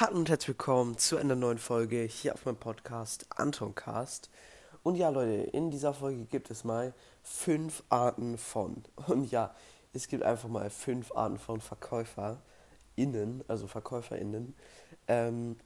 Hallo 0.00 0.16
und 0.16 0.28
herzlich 0.28 0.48
willkommen 0.48 0.98
zu 0.98 1.18
einer 1.18 1.36
neuen 1.36 1.58
Folge 1.58 2.02
hier 2.02 2.34
auf 2.34 2.44
meinem 2.46 2.56
Podcast 2.56 3.26
Antoncast. 3.28 4.28
Und 4.82 4.96
ja, 4.96 5.08
Leute, 5.08 5.48
in 5.52 5.70
dieser 5.70 5.94
Folge 5.94 6.24
gibt 6.24 6.50
es 6.50 6.64
mal 6.64 6.92
fünf 7.22 7.84
Arten 7.90 8.36
von. 8.36 8.82
Und 9.06 9.30
ja, 9.30 9.54
es 9.92 10.08
gibt 10.08 10.24
einfach 10.24 10.48
mal 10.48 10.68
fünf 10.68 11.12
Arten 11.14 11.38
von 11.38 11.60
VerkäuferInnen, 11.60 13.44
also 13.46 13.68
VerkäuferInnen. 13.68 14.56
Ähm, 15.06 15.60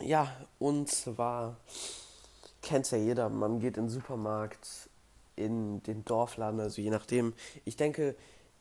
ja, 0.00 0.30
und 0.60 0.88
zwar 0.88 1.56
kennt 2.62 2.88
ja 2.92 2.98
jeder, 2.98 3.28
man 3.28 3.58
geht 3.58 3.76
in 3.76 3.86
den 3.86 3.90
Supermarkt, 3.90 4.88
in 5.34 5.82
den 5.82 6.04
Dorfladen, 6.04 6.60
also 6.60 6.80
je 6.80 6.90
nachdem. 6.90 7.34
Ich 7.64 7.74
denke, 7.74 8.14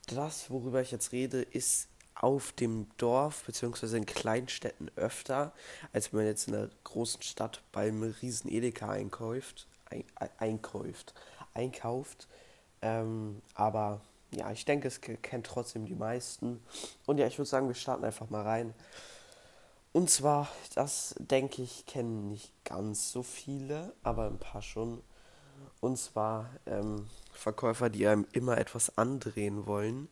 das, 0.07 0.50
worüber 0.50 0.82
ich 0.82 0.89
jetzt 0.89 1.11
rede, 1.11 1.43
ist 1.43 1.88
auf 2.16 2.52
dem 2.54 2.88
Dorf 2.98 3.43
bzw. 3.45 3.98
in 3.98 4.05
Kleinstädten 4.05 4.91
öfter, 4.95 5.52
als 5.91 6.12
wenn 6.12 6.20
man 6.20 6.27
jetzt 6.27 6.48
in 6.48 6.55
einer 6.55 6.70
großen 6.84 7.22
Stadt 7.22 7.62
beim 7.72 8.03
riesen 8.22 8.52
Edeka 8.52 8.89
einkauft, 8.89 9.67
ein, 9.89 10.03
einkauft, 10.38 11.13
einkauft. 11.53 12.27
Ähm, 12.81 13.41
aber 13.55 14.02
ja, 14.31 14.52
ich 14.52 14.66
denke, 14.66 14.88
es 14.88 15.02
kennt 15.02 15.45
trotzdem 15.45 15.86
die 15.86 15.95
meisten. 15.95 16.63
Und 17.05 17.17
ja, 17.17 17.27
ich 17.27 17.38
würde 17.38 17.49
sagen, 17.49 17.67
wir 17.67 17.76
starten 17.76 18.03
einfach 18.03 18.30
mal 18.30 18.44
rein. 18.44 18.73
Und 19.91 20.09
zwar, 20.09 20.50
das 20.73 21.14
denke 21.20 21.61
ich, 21.61 21.86
kennen 21.86 22.30
nicht 22.30 22.52
ganz 22.64 23.11
so 23.11 23.22
viele, 23.22 23.94
aber 24.02 24.25
ein 24.25 24.39
paar 24.39 24.64
schon. 24.64 25.03
Und 25.81 25.98
zwar 25.98 26.50
ähm, 26.66 27.09
Verkäufer, 27.31 27.89
die 27.89 28.08
einem 28.08 28.25
immer 28.31 28.58
etwas 28.58 28.98
andrehen 28.98 29.67
wollen 29.67 30.08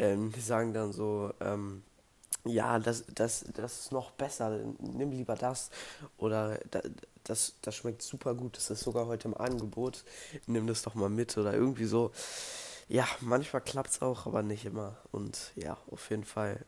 ähm, 0.00 0.32
die 0.32 0.40
sagen 0.40 0.72
dann 0.72 0.92
so, 0.92 1.32
ähm, 1.40 1.82
ja, 2.44 2.78
das, 2.78 3.04
das, 3.14 3.44
das 3.54 3.80
ist 3.80 3.92
noch 3.92 4.12
besser, 4.12 4.58
nimm 4.78 5.12
lieber 5.12 5.36
das. 5.36 5.70
Oder 6.16 6.58
das, 7.24 7.54
das 7.60 7.76
schmeckt 7.76 8.02
super 8.02 8.34
gut, 8.34 8.56
das 8.56 8.70
ist 8.70 8.80
sogar 8.80 9.06
heute 9.06 9.28
im 9.28 9.36
Angebot, 9.36 10.04
nimm 10.46 10.66
das 10.66 10.82
doch 10.82 10.94
mal 10.94 11.10
mit. 11.10 11.36
Oder 11.36 11.52
irgendwie 11.52 11.84
so. 11.84 12.12
Ja, 12.88 13.06
manchmal 13.20 13.62
klappt 13.62 13.90
es 13.90 14.02
auch, 14.02 14.26
aber 14.26 14.42
nicht 14.42 14.64
immer. 14.64 14.96
Und 15.12 15.52
ja, 15.54 15.76
auf 15.90 16.10
jeden 16.10 16.24
Fall. 16.24 16.64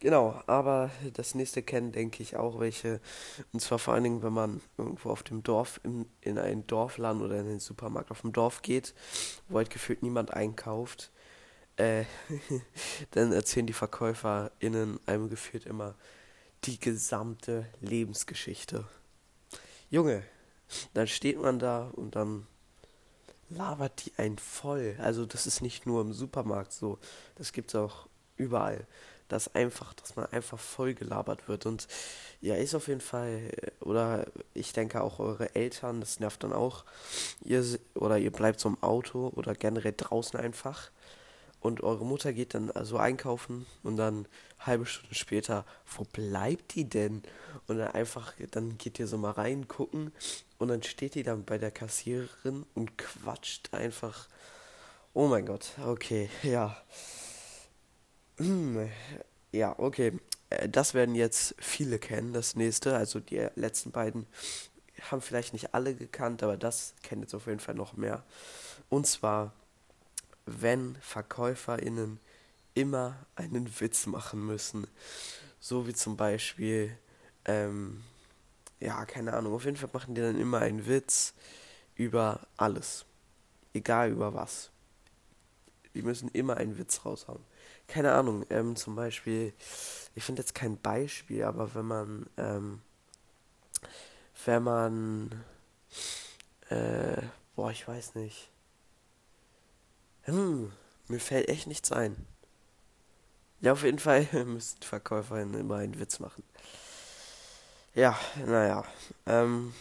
Genau, 0.00 0.40
aber 0.46 0.90
das 1.14 1.34
nächste 1.34 1.62
kennen, 1.62 1.92
denke 1.92 2.22
ich, 2.22 2.36
auch 2.36 2.58
welche. 2.60 3.00
Und 3.52 3.60
zwar 3.60 3.78
vor 3.78 3.94
allen 3.94 4.04
Dingen, 4.04 4.22
wenn 4.22 4.32
man 4.32 4.60
irgendwo 4.78 5.10
auf 5.10 5.24
dem 5.24 5.42
Dorf, 5.42 5.80
in, 5.82 6.06
in 6.20 6.38
ein 6.38 6.66
Dorfland 6.66 7.20
oder 7.20 7.38
in 7.38 7.46
den 7.46 7.60
Supermarkt 7.60 8.10
auf 8.10 8.22
dem 8.22 8.32
Dorf 8.32 8.62
geht, 8.62 8.94
wo 9.48 9.58
halt 9.58 9.70
gefühlt 9.70 10.02
niemand 10.02 10.32
einkauft 10.32 11.10
äh, 11.78 12.04
dann 13.12 13.32
erzählen 13.32 13.66
die 13.66 13.72
VerkäuferInnen 13.72 15.00
einem 15.06 15.30
geführt 15.30 15.66
immer 15.66 15.94
die 16.64 16.78
gesamte 16.78 17.66
Lebensgeschichte. 17.80 18.84
Junge, 19.90 20.22
dann 20.94 21.06
steht 21.06 21.40
man 21.40 21.58
da 21.58 21.90
und 21.94 22.16
dann 22.16 22.46
labert 23.48 24.04
die 24.04 24.12
einen 24.18 24.38
voll. 24.38 24.96
Also 24.98 25.24
das 25.24 25.46
ist 25.46 25.62
nicht 25.62 25.86
nur 25.86 26.02
im 26.02 26.12
Supermarkt 26.12 26.72
so, 26.72 26.98
das 27.36 27.52
gibt 27.52 27.70
es 27.70 27.74
auch 27.76 28.08
überall. 28.36 28.86
Dass 29.28 29.54
einfach, 29.54 29.92
dass 29.92 30.16
man 30.16 30.24
einfach 30.26 30.58
voll 30.58 30.94
gelabert 30.94 31.48
wird. 31.48 31.66
Und 31.66 31.86
ja, 32.40 32.54
ist 32.54 32.74
auf 32.74 32.88
jeden 32.88 33.02
Fall, 33.02 33.50
oder 33.80 34.26
ich 34.54 34.72
denke 34.72 35.02
auch 35.02 35.18
eure 35.18 35.54
Eltern, 35.54 36.00
das 36.00 36.18
nervt 36.18 36.44
dann 36.44 36.54
auch. 36.54 36.84
Ihr 37.44 37.62
oder 37.94 38.16
ihr 38.16 38.32
bleibt 38.32 38.58
so 38.58 38.70
im 38.70 38.82
Auto 38.82 39.30
oder 39.36 39.54
generell 39.54 39.92
draußen 39.94 40.40
einfach 40.40 40.90
und 41.60 41.82
eure 41.82 42.04
Mutter 42.04 42.32
geht 42.32 42.54
dann 42.54 42.70
also 42.70 42.98
einkaufen 42.98 43.66
und 43.82 43.96
dann 43.96 44.26
halbe 44.60 44.86
Stunde 44.86 45.14
später, 45.14 45.64
wo 45.86 46.04
bleibt 46.04 46.74
die 46.74 46.88
denn? 46.88 47.22
Und 47.66 47.78
dann 47.78 47.92
einfach, 47.92 48.34
dann 48.50 48.78
geht 48.78 48.98
ihr 48.98 49.06
so 49.06 49.18
mal 49.18 49.32
rein, 49.32 49.68
gucken 49.68 50.12
und 50.58 50.68
dann 50.68 50.82
steht 50.82 51.14
die 51.14 51.22
dann 51.22 51.44
bei 51.44 51.58
der 51.58 51.70
Kassiererin 51.70 52.64
und 52.74 52.96
quatscht 52.96 53.74
einfach. 53.74 54.28
Oh 55.14 55.26
mein 55.26 55.46
Gott, 55.46 55.72
okay, 55.84 56.30
ja. 56.42 56.76
Ja, 59.50 59.78
okay. 59.78 60.12
Äh, 60.50 60.68
das 60.68 60.94
werden 60.94 61.14
jetzt 61.14 61.54
viele 61.58 61.98
kennen, 61.98 62.32
das 62.32 62.54
nächste. 62.54 62.96
Also 62.96 63.20
die 63.20 63.48
letzten 63.56 63.90
beiden 63.90 64.26
haben 65.10 65.22
vielleicht 65.22 65.52
nicht 65.52 65.74
alle 65.74 65.94
gekannt, 65.94 66.42
aber 66.42 66.56
das 66.56 66.94
kennt 67.02 67.22
jetzt 67.22 67.34
auf 67.34 67.46
jeden 67.46 67.60
Fall 67.60 67.74
noch 67.74 67.96
mehr. 67.96 68.24
Und 68.88 69.06
zwar 69.06 69.52
wenn 70.48 70.96
VerkäuferInnen 70.96 72.20
immer 72.74 73.26
einen 73.34 73.80
Witz 73.80 74.06
machen 74.06 74.46
müssen. 74.46 74.86
So 75.60 75.86
wie 75.86 75.94
zum 75.94 76.16
Beispiel, 76.16 76.96
ähm, 77.44 78.02
ja, 78.80 79.04
keine 79.04 79.34
Ahnung, 79.34 79.54
auf 79.54 79.64
jeden 79.64 79.76
Fall 79.76 79.90
machen 79.92 80.14
die 80.14 80.20
dann 80.20 80.40
immer 80.40 80.60
einen 80.60 80.86
Witz 80.86 81.34
über 81.96 82.46
alles. 82.56 83.04
Egal 83.74 84.10
über 84.12 84.34
was. 84.34 84.70
Die 85.94 86.02
müssen 86.02 86.28
immer 86.28 86.56
einen 86.56 86.78
Witz 86.78 87.04
raushauen. 87.04 87.42
Keine 87.88 88.12
Ahnung, 88.12 88.44
ähm, 88.50 88.76
zum 88.76 88.94
Beispiel, 88.94 89.52
ich 90.14 90.22
finde 90.22 90.42
jetzt 90.42 90.54
kein 90.54 90.78
Beispiel, 90.78 91.42
aber 91.42 91.74
wenn 91.74 91.86
man, 91.86 92.26
ähm, 92.36 92.80
wenn 94.44 94.62
man, 94.62 95.44
äh, 96.68 97.22
boah, 97.56 97.70
ich 97.70 97.88
weiß 97.88 98.14
nicht 98.14 98.50
hm, 100.28 100.72
mir 101.08 101.20
fällt 101.20 101.48
echt 101.48 101.66
nichts 101.66 101.92
ein. 101.92 102.26
Ja, 103.60 103.72
auf 103.72 103.82
jeden 103.82 103.98
Fall 103.98 104.28
müssten 104.44 104.82
Verkäuferinnen 104.82 105.60
immer 105.60 105.76
einen 105.76 105.98
Witz 105.98 106.20
machen. 106.20 106.44
Ja, 107.94 108.18
naja. 108.46 108.84
Ähm, 109.26 109.74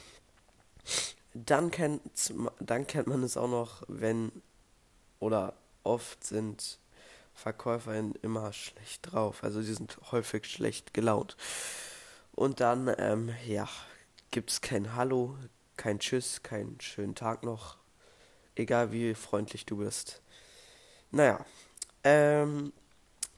dann, 1.34 1.70
kennt, 1.70 2.34
dann 2.60 2.88
kennt 2.88 3.08
man 3.08 3.22
es 3.24 3.38
auch 3.38 3.50
noch, 3.50 3.84
wenn 3.88 4.32
oder 5.20 5.54
oft 5.84 6.24
sind 6.24 6.80
Verkäuferinnen 7.34 8.16
immer 8.24 8.52
schlecht 8.54 9.12
drauf. 9.12 9.44
Also 9.44 9.62
sie 9.62 9.74
sind 9.74 10.00
häufig 10.12 10.46
schlecht 10.46 10.94
gelaunt. 10.94 11.38
Und 12.34 12.60
dann, 12.60 12.94
ähm, 12.98 13.32
ja, 13.46 13.70
es 14.34 14.62
kein 14.62 14.96
Hallo, 14.96 15.38
kein 15.76 16.00
Tschüss, 16.00 16.42
keinen 16.42 16.80
schönen 16.82 17.16
Tag 17.16 17.44
noch. 17.44 17.78
Egal 18.56 18.92
wie 18.92 19.14
freundlich 19.14 19.66
du 19.66 19.78
bist. 19.78 20.22
Naja, 21.12 21.46
ähm, 22.04 22.74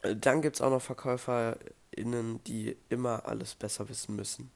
dann 0.02 0.42
gibt 0.42 0.56
es 0.56 0.62
auch 0.62 0.70
noch 0.70 0.82
VerkäuferInnen, 0.82 2.44
die 2.46 2.78
immer 2.90 3.26
alles 3.26 3.56
besser 3.56 3.90
wissen 3.90 4.16
müssen. 4.16 4.52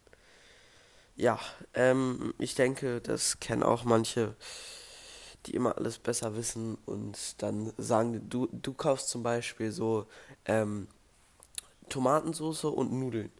Ja, 1.15 1.39
ähm, 1.73 2.33
ich 2.39 2.55
denke, 2.55 3.01
das 3.01 3.39
kennen 3.39 3.61
auch 3.61 3.83
manche, 3.83 4.35
die 5.45 5.53
immer 5.53 5.77
alles 5.77 5.99
besser 5.99 6.35
wissen 6.35 6.77
und 6.85 7.41
dann 7.41 7.71
sagen, 7.77 8.29
du, 8.29 8.47
du 8.51 8.73
kaufst 8.73 9.09
zum 9.09 9.21
Beispiel 9.21 9.71
so 9.71 10.07
ähm, 10.45 10.87
Tomatensauce 11.89 12.65
und 12.65 12.93
Nudeln 12.93 13.31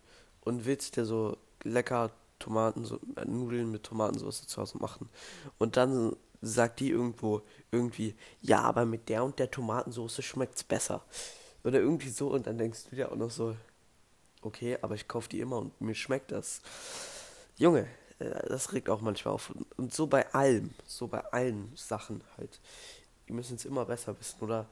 und 0.42 0.66
willst 0.66 0.98
dir 0.98 1.06
so 1.06 1.38
lecker 1.64 2.12
Tomaten, 2.40 2.86
äh, 3.16 3.26
Nudeln 3.26 3.72
mit 3.72 3.84
Tomatensauce 3.84 4.46
zu 4.46 4.62
Hause 4.62 4.78
machen. 4.78 5.10
Und 5.58 5.78
dann 5.78 6.16
sagt 6.44 6.82
die 6.82 6.90
irgendwo 6.90 7.42
irgendwie, 7.72 8.16
ja, 8.42 8.62
aber 8.62 8.86
mit 8.86 9.10
der 9.10 9.24
und 9.24 9.40
der 9.40 9.50
Tomatensauce 9.50 10.24
schmeckt's 10.24 10.64
besser. 10.64 11.04
Oder 11.64 11.80
irgendwie 11.80 12.10
so 12.10 12.30
und 12.30 12.46
dann 12.46 12.58
denkst 12.58 12.86
du 12.90 12.96
dir 12.96 13.12
auch 13.12 13.16
noch 13.16 13.32
so, 13.32 13.56
okay, 14.42 14.78
aber 14.82 14.96
ich 14.96 15.08
kaufe 15.08 15.30
die 15.30 15.40
immer 15.40 15.58
und 15.58 15.80
mir 15.80 15.96
schmeckt 15.96 16.32
das. 16.32 16.62
Junge, 17.58 17.88
äh, 18.20 18.48
das 18.48 18.74
regt 18.74 18.90
auch 18.90 19.02
manchmal 19.02 19.34
auf. 19.34 19.54
Und 19.78 19.94
so 19.94 20.08
bei 20.08 20.32
allem, 20.34 20.72
so 20.86 21.08
bei 21.08 21.24
allen 21.32 21.72
Sachen 21.76 22.22
halt. 22.38 22.60
Die 23.28 23.34
müssen 23.34 23.56
es 23.56 23.64
immer 23.64 23.86
besser 23.86 24.20
wissen. 24.20 24.42
Oder 24.42 24.68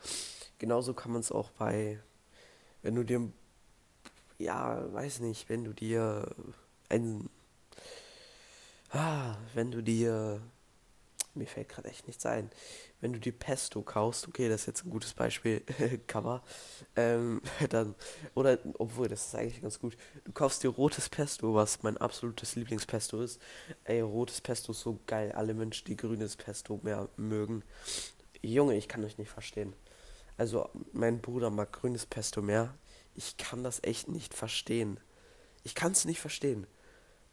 genauso 0.60 0.94
kann 0.94 1.14
man 1.14 1.22
es 1.22 1.32
auch 1.32 1.52
bei, 1.52 2.00
wenn 2.82 2.96
du 2.96 3.04
dir, 3.04 3.32
ja, 4.38 4.94
weiß 4.94 5.22
nicht, 5.22 5.48
wenn 5.48 5.64
du 5.64 5.74
dir 5.74 6.28
ein, 6.90 7.30
ah, 8.90 9.38
wenn 9.54 9.72
du 9.72 9.82
dir 9.82 10.42
mir 11.34 11.48
fällt 11.48 11.70
gerade 11.70 11.90
echt 11.90 12.08
nichts 12.08 12.26
ein. 12.26 12.50
Wenn 13.00 13.14
du 13.14 13.20
dir 13.20 13.32
Pesto 13.32 13.82
kaufst, 13.82 14.28
okay, 14.28 14.50
das 14.50 14.62
ist 14.62 14.68
jetzt 14.68 14.86
ein 14.86 14.90
gutes 14.90 15.14
Beispiel, 15.14 15.62
Cover, 16.08 16.44
ähm, 16.96 17.42
dann, 17.70 17.96
oder, 18.36 18.60
obwohl, 18.78 19.08
das 19.08 19.28
ist 19.28 19.36
eigentlich 19.36 19.62
ganz 19.62 19.80
gut, 19.80 19.98
du 20.24 20.32
kaufst 20.32 20.64
dir 20.64 20.70
rotes 20.70 21.10
Pesto, 21.10 21.54
was 21.54 21.84
mein 21.84 21.98
absolutes 21.98 22.56
Lieblingspesto 22.56 23.22
ist. 23.22 23.42
Ey, 23.84 24.02
rotes 24.02 24.42
Pesto 24.42 24.72
ist 24.72 24.82
so 24.82 25.00
geil, 25.08 25.32
alle 25.32 25.54
Menschen, 25.54 25.86
die 25.86 25.98
grünes 25.98 26.36
Pesto 26.36 26.80
mehr 26.84 27.10
mögen. 27.18 27.64
Junge, 28.42 28.76
ich 28.76 28.88
kann 28.88 29.04
euch 29.04 29.18
nicht 29.18 29.30
verstehen. 29.30 29.74
Also, 30.38 30.70
mein 30.94 31.22
Bruder 31.22 31.50
mag 31.50 31.72
grünes 31.72 32.06
Pesto 32.06 32.42
mehr. 32.42 32.74
Ich 33.14 33.38
kann 33.38 33.64
das 33.64 33.84
echt 33.84 34.08
nicht 34.08 34.34
verstehen. 34.34 35.00
Ich 35.64 35.76
kann 35.76 35.92
es 35.92 36.06
nicht 36.06 36.20
verstehen. 36.20 36.66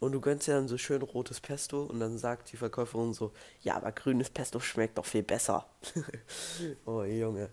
Und 0.01 0.13
du 0.13 0.21
gönnst 0.21 0.47
dir 0.47 0.55
dann 0.55 0.69
so 0.69 0.79
schön 0.79 1.03
rotes 1.03 1.41
Pesto 1.41 1.83
und 1.83 1.99
dann 1.99 2.19
sagt 2.19 2.53
die 2.53 2.57
Verkäuferin 2.57 3.13
so, 3.13 3.33
ja, 3.63 3.77
aber 3.77 3.91
grünes 3.91 4.31
Pesto 4.31 4.61
schmeckt 4.61 4.97
doch 4.97 5.05
viel 5.05 5.25
besser. 5.25 5.67
oh 6.87 7.03
Junge. 7.03 7.51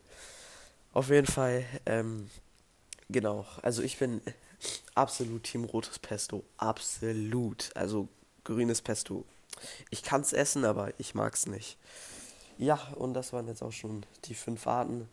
Auf 0.93 1.09
jeden 1.09 1.27
Fall, 1.27 1.65
ähm, 1.85 2.29
genau. 3.09 3.45
Also 3.63 3.81
ich 3.81 3.97
bin, 3.97 4.21
absolut 4.93 5.43
Team 5.43 5.65
rotes 5.65 5.99
Pesto. 5.99 6.43
Absolut. 6.57 7.71
Also 7.75 8.07
grünes 8.43 8.81
Pesto. 8.81 9.25
Ich 9.89 10.03
kann 10.03 10.21
es 10.21 10.33
essen, 10.33 10.65
aber 10.65 10.93
ich 10.99 11.15
mag 11.15 11.33
es 11.33 11.47
nicht. 11.47 11.77
Ja, 12.57 12.75
und 12.95 13.13
das 13.13 13.33
waren 13.33 13.47
jetzt 13.47 13.61
auch 13.61 13.71
schon 13.71 14.05
die 14.25 14.35
fünf 14.35 14.65
Arten. 14.67 15.09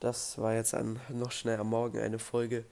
Das 0.00 0.38
war 0.38 0.54
jetzt 0.54 0.74
ein, 0.74 1.00
noch 1.08 1.32
schnell 1.32 1.58
am 1.58 1.70
Morgen 1.70 1.98
eine 1.98 2.18
Folge. 2.18 2.64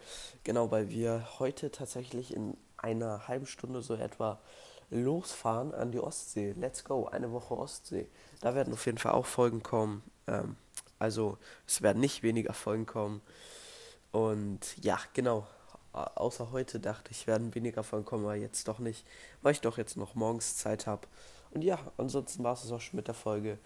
Genau, 0.44 0.70
weil 0.70 0.90
wir 0.90 1.26
heute 1.38 1.70
tatsächlich 1.70 2.34
in 2.34 2.56
einer 2.80 3.28
halben 3.28 3.46
Stunde 3.46 3.82
so 3.82 3.94
etwa 3.94 4.40
losfahren 4.90 5.72
an 5.72 5.92
die 5.92 6.00
Ostsee. 6.00 6.54
Let's 6.58 6.84
go, 6.84 7.06
eine 7.06 7.32
Woche 7.32 7.56
Ostsee. 7.56 8.08
Da 8.40 8.54
werden 8.54 8.72
auf 8.72 8.86
jeden 8.86 8.98
Fall 8.98 9.12
auch 9.12 9.26
Folgen 9.26 9.62
kommen. 9.62 10.02
Ähm, 10.26 10.56
also 10.98 11.38
es 11.66 11.82
werden 11.82 12.00
nicht 12.00 12.22
weniger 12.22 12.52
Folgen 12.52 12.86
kommen. 12.86 13.22
Und 14.12 14.76
ja, 14.82 14.98
genau. 15.14 15.46
Außer 15.92 16.52
heute 16.52 16.78
dachte 16.78 17.10
ich, 17.10 17.26
werden 17.26 17.54
weniger 17.54 17.82
Folgen 17.82 18.04
kommen, 18.04 18.24
aber 18.24 18.36
jetzt 18.36 18.68
doch 18.68 18.78
nicht, 18.78 19.04
weil 19.42 19.52
ich 19.52 19.60
doch 19.60 19.76
jetzt 19.76 19.96
noch 19.96 20.14
morgens 20.14 20.56
Zeit 20.56 20.86
habe. 20.86 21.08
Und 21.50 21.62
ja, 21.62 21.78
ansonsten 21.96 22.44
war 22.44 22.52
es 22.52 22.70
auch 22.70 22.80
schon 22.80 22.96
mit 22.96 23.08
der 23.08 23.14
Folge. 23.14 23.58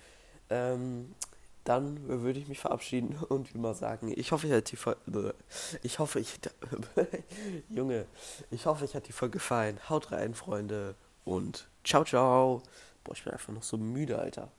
Ähm, 0.48 1.14
dann 1.64 2.06
würde 2.06 2.38
ich 2.38 2.48
mich 2.48 2.60
verabschieden 2.60 3.16
und 3.28 3.54
wie 3.54 3.58
mal 3.58 3.74
sagen, 3.74 4.12
ich 4.14 4.32
hoffe, 4.32 4.46
ich 4.46 4.52
hat 4.52 4.70
die 4.70 4.76
Folge, 4.76 5.34
ich 5.82 5.98
hoffe, 5.98 6.20
ich, 6.20 6.38
Junge, 7.70 8.06
ich 8.50 8.66
hoffe, 8.66 8.84
ich 8.84 8.94
hat 8.94 9.08
die 9.08 9.12
Folge 9.12 9.38
gefallen. 9.38 9.78
Haut 9.88 10.12
rein, 10.12 10.34
Freunde 10.34 10.94
und 11.24 11.68
ciao, 11.82 12.04
ciao. 12.04 12.62
Boah, 13.02 13.14
ich 13.14 13.24
bin 13.24 13.32
einfach 13.32 13.52
noch 13.52 13.62
so 13.62 13.78
müde, 13.78 14.18
Alter. 14.18 14.50